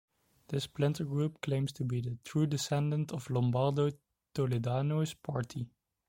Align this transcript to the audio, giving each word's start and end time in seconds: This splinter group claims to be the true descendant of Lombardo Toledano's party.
This 0.47 0.63
splinter 0.63 1.03
group 1.05 1.41
claims 1.41 1.71
to 1.73 1.83
be 1.85 2.01
the 2.01 2.17
true 2.23 2.47
descendant 2.47 3.11
of 3.11 3.29
Lombardo 3.29 3.91
Toledano's 4.33 5.13
party. 5.13 5.69